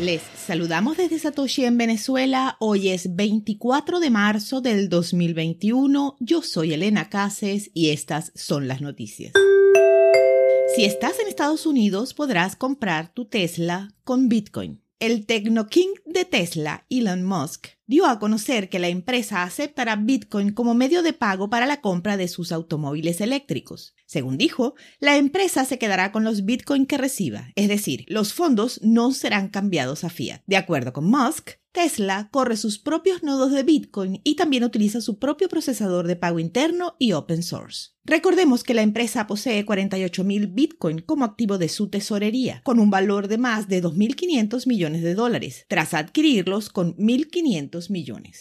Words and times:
Les 0.00 0.22
saludamos 0.46 0.96
desde 0.96 1.18
Satoshi 1.18 1.66
en 1.66 1.76
Venezuela. 1.76 2.56
Hoy 2.58 2.88
es 2.88 3.14
24 3.16 4.00
de 4.00 4.08
marzo 4.08 4.62
del 4.62 4.88
2021. 4.88 6.16
Yo 6.20 6.40
soy 6.40 6.72
Elena 6.72 7.10
Cases 7.10 7.70
y 7.74 7.90
estas 7.90 8.32
son 8.34 8.66
las 8.66 8.80
noticias. 8.80 9.34
Si 10.74 10.86
estás 10.86 11.20
en 11.20 11.28
Estados 11.28 11.66
Unidos 11.66 12.14
podrás 12.14 12.56
comprar 12.56 13.12
tu 13.12 13.26
Tesla 13.26 13.92
con 14.02 14.30
Bitcoin. 14.30 14.82
El 15.00 15.26
Tecno 15.26 15.66
King 15.66 15.92
de 16.06 16.24
Tesla, 16.24 16.86
Elon 16.88 17.22
Musk, 17.22 17.66
dio 17.90 18.06
a 18.06 18.20
conocer 18.20 18.68
que 18.68 18.78
la 18.78 18.86
empresa 18.86 19.42
aceptará 19.42 19.96
Bitcoin 19.96 20.52
como 20.52 20.74
medio 20.74 21.02
de 21.02 21.12
pago 21.12 21.50
para 21.50 21.66
la 21.66 21.80
compra 21.80 22.16
de 22.16 22.28
sus 22.28 22.52
automóviles 22.52 23.20
eléctricos. 23.20 23.96
Según 24.06 24.38
dijo, 24.38 24.76
la 25.00 25.16
empresa 25.16 25.64
se 25.64 25.76
quedará 25.76 26.12
con 26.12 26.22
los 26.22 26.44
Bitcoin 26.44 26.86
que 26.86 26.98
reciba, 26.98 27.48
es 27.56 27.66
decir, 27.66 28.04
los 28.06 28.32
fondos 28.32 28.78
no 28.84 29.10
serán 29.10 29.48
cambiados 29.48 30.04
a 30.04 30.08
fiat. 30.08 30.40
De 30.46 30.56
acuerdo 30.56 30.92
con 30.92 31.10
Musk, 31.10 31.50
Tesla 31.72 32.28
corre 32.32 32.56
sus 32.56 32.80
propios 32.80 33.22
nodos 33.22 33.52
de 33.52 33.62
Bitcoin 33.62 34.20
y 34.24 34.34
también 34.34 34.64
utiliza 34.64 35.00
su 35.00 35.20
propio 35.20 35.48
procesador 35.48 36.08
de 36.08 36.16
pago 36.16 36.40
interno 36.40 36.96
y 36.98 37.12
open 37.12 37.44
source. 37.44 37.90
Recordemos 38.04 38.64
que 38.64 38.74
la 38.74 38.82
empresa 38.82 39.28
posee 39.28 39.64
48.000 39.64 40.52
Bitcoin 40.52 40.98
como 40.98 41.24
activo 41.24 41.58
de 41.58 41.68
su 41.68 41.88
tesorería, 41.88 42.60
con 42.64 42.80
un 42.80 42.90
valor 42.90 43.28
de 43.28 43.38
más 43.38 43.68
de 43.68 43.80
2.500 43.80 44.66
millones 44.66 45.02
de 45.02 45.14
dólares, 45.14 45.64
tras 45.68 45.94
adquirirlos 45.94 46.70
con 46.70 46.96
1.500 46.96 47.79
millones. 47.88 48.40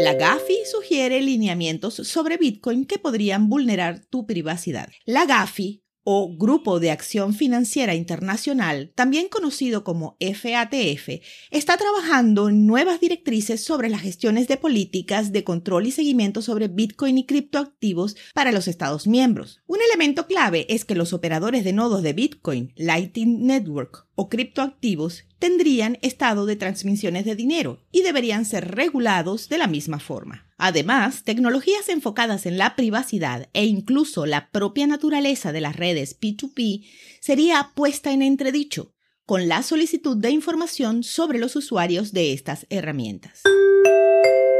La 0.00 0.14
GAFI 0.14 0.58
sugiere 0.70 1.20
lineamientos 1.22 1.94
sobre 1.94 2.38
Bitcoin 2.38 2.86
que 2.86 2.98
podrían 2.98 3.48
vulnerar 3.48 4.04
tu 4.06 4.26
privacidad. 4.26 4.88
La 5.04 5.26
GAFI 5.26 5.82
o 6.02 6.34
Grupo 6.36 6.80
de 6.80 6.90
Acción 6.90 7.34
Financiera 7.34 7.94
Internacional, 7.94 8.92
también 8.94 9.28
conocido 9.28 9.84
como 9.84 10.16
FATF, 10.20 11.20
está 11.50 11.76
trabajando 11.76 12.48
en 12.48 12.66
nuevas 12.66 13.00
directrices 13.00 13.62
sobre 13.62 13.90
las 13.90 14.00
gestiones 14.00 14.48
de 14.48 14.56
políticas 14.56 15.32
de 15.32 15.44
control 15.44 15.86
y 15.86 15.90
seguimiento 15.92 16.42
sobre 16.42 16.68
Bitcoin 16.68 17.18
y 17.18 17.26
criptoactivos 17.26 18.16
para 18.34 18.52
los 18.52 18.68
Estados 18.68 19.06
miembros. 19.06 19.60
Un 19.66 19.78
elemento 19.82 20.26
clave 20.26 20.66
es 20.68 20.84
que 20.84 20.94
los 20.94 21.12
operadores 21.12 21.64
de 21.64 21.72
nodos 21.72 22.02
de 22.02 22.12
Bitcoin, 22.12 22.72
Lightning 22.76 23.46
Network 23.46 24.06
o 24.20 24.28
criptoactivos 24.28 25.24
tendrían 25.38 25.96
estado 26.02 26.44
de 26.44 26.54
transmisiones 26.54 27.24
de 27.24 27.34
dinero 27.34 27.80
y 27.90 28.02
deberían 28.02 28.44
ser 28.44 28.74
regulados 28.74 29.48
de 29.48 29.56
la 29.56 29.66
misma 29.66 29.98
forma. 29.98 30.46
Además, 30.58 31.24
tecnologías 31.24 31.88
enfocadas 31.88 32.44
en 32.44 32.58
la 32.58 32.76
privacidad 32.76 33.48
e 33.54 33.64
incluso 33.64 34.26
la 34.26 34.50
propia 34.50 34.86
naturaleza 34.86 35.52
de 35.52 35.62
las 35.62 35.74
redes 35.74 36.20
P2P 36.20 36.86
sería 37.18 37.70
puesta 37.74 38.12
en 38.12 38.20
entredicho 38.20 38.92
con 39.24 39.48
la 39.48 39.62
solicitud 39.62 40.18
de 40.18 40.28
información 40.28 41.02
sobre 41.02 41.38
los 41.38 41.56
usuarios 41.56 42.12
de 42.12 42.34
estas 42.34 42.66
herramientas. 42.68 43.40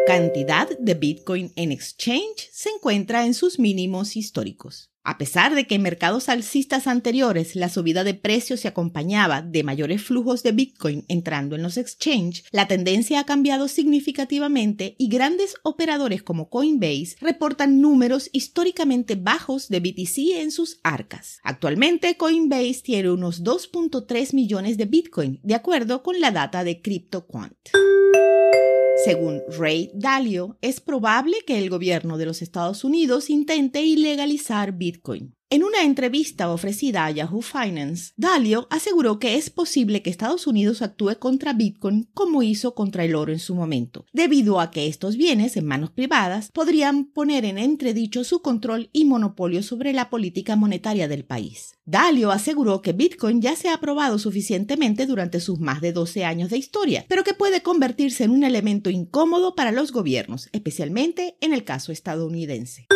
Cantidad 0.06 0.70
de 0.78 0.94
Bitcoin 0.94 1.52
en 1.56 1.70
exchange 1.70 2.48
se 2.50 2.70
encuentra 2.70 3.26
en 3.26 3.34
sus 3.34 3.58
mínimos 3.58 4.16
históricos. 4.16 4.89
A 5.02 5.16
pesar 5.16 5.54
de 5.54 5.66
que 5.66 5.76
en 5.76 5.82
mercados 5.82 6.28
alcistas 6.28 6.86
anteriores 6.86 7.56
la 7.56 7.70
subida 7.70 8.04
de 8.04 8.14
precios 8.14 8.60
se 8.60 8.68
acompañaba 8.68 9.40
de 9.40 9.64
mayores 9.64 10.02
flujos 10.02 10.42
de 10.42 10.52
Bitcoin 10.52 11.04
entrando 11.08 11.56
en 11.56 11.62
los 11.62 11.78
exchanges, 11.78 12.44
la 12.52 12.68
tendencia 12.68 13.20
ha 13.20 13.24
cambiado 13.24 13.68
significativamente 13.68 14.96
y 14.98 15.08
grandes 15.08 15.54
operadores 15.62 16.22
como 16.22 16.50
Coinbase 16.50 17.16
reportan 17.20 17.80
números 17.80 18.28
históricamente 18.32 19.14
bajos 19.14 19.68
de 19.68 19.80
BTC 19.80 20.40
en 20.40 20.50
sus 20.50 20.80
arcas. 20.82 21.40
Actualmente 21.44 22.16
Coinbase 22.16 22.82
tiene 22.82 23.10
unos 23.10 23.42
2.3 23.42 24.34
millones 24.34 24.76
de 24.76 24.84
Bitcoin, 24.84 25.40
de 25.42 25.54
acuerdo 25.54 26.02
con 26.02 26.20
la 26.20 26.30
data 26.30 26.62
de 26.62 26.82
CryptoQuant. 26.82 27.56
Según 29.04 29.42
Ray 29.48 29.90
Dalio, 29.94 30.58
es 30.60 30.80
probable 30.80 31.38
que 31.46 31.58
el 31.58 31.70
gobierno 31.70 32.18
de 32.18 32.26
los 32.26 32.42
Estados 32.42 32.84
Unidos 32.84 33.30
intente 33.30 33.82
ilegalizar 33.82 34.72
Bitcoin. 34.72 35.34
En 35.52 35.64
una 35.64 35.82
entrevista 35.82 36.48
ofrecida 36.48 37.06
a 37.06 37.10
Yahoo 37.10 37.42
Finance, 37.42 38.12
Dalio 38.16 38.68
aseguró 38.70 39.18
que 39.18 39.34
es 39.34 39.50
posible 39.50 40.00
que 40.00 40.08
Estados 40.08 40.46
Unidos 40.46 40.80
actúe 40.80 41.18
contra 41.18 41.54
Bitcoin 41.54 42.08
como 42.14 42.44
hizo 42.44 42.76
contra 42.76 43.04
el 43.04 43.16
oro 43.16 43.32
en 43.32 43.40
su 43.40 43.56
momento, 43.56 44.06
debido 44.12 44.60
a 44.60 44.70
que 44.70 44.86
estos 44.86 45.16
bienes 45.16 45.56
en 45.56 45.66
manos 45.66 45.90
privadas 45.90 46.52
podrían 46.52 47.06
poner 47.06 47.44
en 47.44 47.58
entredicho 47.58 48.22
su 48.22 48.42
control 48.42 48.90
y 48.92 49.06
monopolio 49.06 49.64
sobre 49.64 49.92
la 49.92 50.08
política 50.08 50.54
monetaria 50.54 51.08
del 51.08 51.24
país. 51.24 51.74
Dalio 51.84 52.30
aseguró 52.30 52.80
que 52.80 52.92
Bitcoin 52.92 53.42
ya 53.42 53.56
se 53.56 53.70
ha 53.70 53.80
probado 53.80 54.20
suficientemente 54.20 55.04
durante 55.06 55.40
sus 55.40 55.58
más 55.58 55.80
de 55.80 55.92
12 55.92 56.24
años 56.24 56.50
de 56.50 56.58
historia, 56.58 57.04
pero 57.08 57.24
que 57.24 57.34
puede 57.34 57.60
convertirse 57.60 58.22
en 58.22 58.30
un 58.30 58.44
elemento 58.44 58.88
incómodo 58.88 59.56
para 59.56 59.72
los 59.72 59.90
gobiernos, 59.90 60.48
especialmente 60.52 61.36
en 61.40 61.52
el 61.52 61.64
caso 61.64 61.90
estadounidense. 61.90 62.86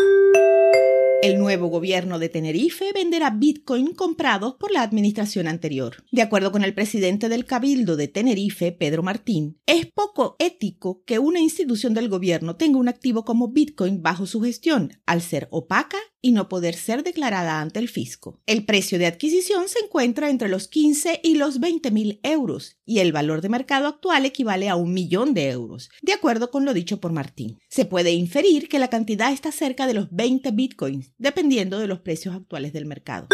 El 1.24 1.38
nuevo 1.38 1.68
gobierno 1.68 2.18
de 2.18 2.28
Tenerife 2.28 2.92
venderá 2.92 3.30
Bitcoin 3.30 3.94
comprados 3.94 4.56
por 4.56 4.70
la 4.70 4.82
administración 4.82 5.48
anterior. 5.48 6.04
De 6.12 6.20
acuerdo 6.20 6.52
con 6.52 6.64
el 6.64 6.74
presidente 6.74 7.30
del 7.30 7.46
Cabildo 7.46 7.96
de 7.96 8.08
Tenerife, 8.08 8.72
Pedro 8.72 9.02
Martín, 9.02 9.58
es 9.64 9.86
poco 9.86 10.36
ético 10.38 11.02
que 11.06 11.18
una 11.18 11.40
institución 11.40 11.94
del 11.94 12.10
gobierno 12.10 12.56
tenga 12.56 12.78
un 12.78 12.88
activo 12.88 13.24
como 13.24 13.48
Bitcoin 13.48 14.02
bajo 14.02 14.26
su 14.26 14.42
gestión, 14.42 15.00
al 15.06 15.22
ser 15.22 15.48
opaca 15.50 15.96
y 16.24 16.32
no 16.32 16.48
poder 16.48 16.74
ser 16.74 17.02
declarada 17.02 17.60
ante 17.60 17.78
el 17.78 17.90
fisco. 17.90 18.40
El 18.46 18.64
precio 18.64 18.98
de 18.98 19.04
adquisición 19.04 19.68
se 19.68 19.80
encuentra 19.80 20.30
entre 20.30 20.48
los 20.48 20.68
15 20.68 21.20
y 21.22 21.34
los 21.34 21.60
20 21.60 21.90
mil 21.90 22.18
euros 22.22 22.78
y 22.86 23.00
el 23.00 23.12
valor 23.12 23.42
de 23.42 23.50
mercado 23.50 23.88
actual 23.88 24.24
equivale 24.24 24.70
a 24.70 24.74
un 24.74 24.94
millón 24.94 25.34
de 25.34 25.50
euros, 25.50 25.90
de 26.00 26.14
acuerdo 26.14 26.50
con 26.50 26.64
lo 26.64 26.72
dicho 26.72 26.98
por 26.98 27.12
Martín. 27.12 27.58
Se 27.68 27.84
puede 27.84 28.12
inferir 28.12 28.70
que 28.70 28.78
la 28.78 28.88
cantidad 28.88 29.32
está 29.34 29.52
cerca 29.52 29.86
de 29.86 29.92
los 29.92 30.10
20 30.12 30.50
bitcoins, 30.52 31.12
dependiendo 31.18 31.78
de 31.78 31.88
los 31.88 32.00
precios 32.00 32.34
actuales 32.34 32.72
del 32.72 32.86
mercado. 32.86 33.28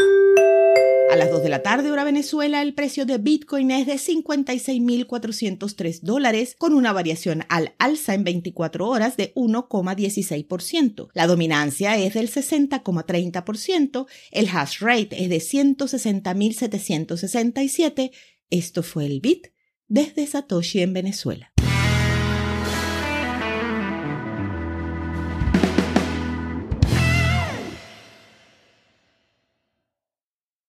A 1.10 1.16
las 1.16 1.30
2 1.32 1.42
de 1.42 1.48
la 1.48 1.62
tarde, 1.62 1.90
hora 1.90 2.04
Venezuela, 2.04 2.62
el 2.62 2.72
precio 2.72 3.04
de 3.04 3.18
Bitcoin 3.18 3.72
es 3.72 3.84
de 3.84 3.94
56.403 3.94 6.02
dólares, 6.02 6.54
con 6.56 6.72
una 6.72 6.92
variación 6.92 7.44
al 7.48 7.74
alza 7.80 8.14
en 8.14 8.22
24 8.22 8.86
horas 8.86 9.16
de 9.16 9.34
1,16%. 9.34 11.08
La 11.12 11.26
dominancia 11.26 11.96
es 11.96 12.14
del 12.14 12.30
60,30%, 12.30 14.06
el 14.30 14.48
hash 14.50 14.78
rate 14.78 15.24
es 15.24 15.28
de 15.28 15.38
160.767. 15.38 18.12
Esto 18.48 18.84
fue 18.84 19.06
el 19.06 19.18
Bit 19.18 19.48
desde 19.88 20.28
Satoshi 20.28 20.80
en 20.80 20.92
Venezuela. 20.92 21.52